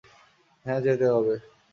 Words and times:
হ্যাঁ 0.65 0.79
যেতে 0.85 1.07
হবে! 1.13 1.35